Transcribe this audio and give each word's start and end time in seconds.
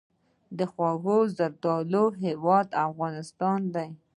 د 0.57 0.59
خوږو 0.71 1.17
زردالو 1.37 2.05
هیواد 2.23 2.67
افغانستان. 2.87 3.61